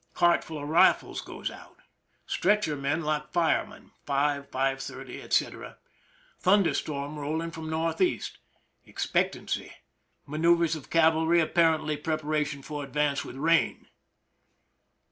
Cartful 0.15 0.63
of 0.63 0.67
rifles 0.67 1.21
goes 1.21 1.51
out. 1.51 1.77
Stretcher 2.25 2.75
men, 2.75 3.03
like 3.03 3.31
firemen, 3.31 3.91
5, 4.07 4.49
5: 4.49 4.81
30, 4.81 5.21
etc. 5.21 5.77
Thunder 6.39 6.73
storm 6.73 7.19
rolling 7.19 7.51
from 7.51 7.71
N. 7.71 7.93
E. 7.99 8.19
Expectancy. 8.87 9.73
Manoeuvers 10.25 10.75
of 10.75 10.89
cavalry, 10.89 11.39
apparently 11.39 11.97
prepara 11.97 12.43
tion 12.47 12.63
for 12.63 12.83
advance 12.83 13.23
with 13.23 13.35
rain. 13.35 13.89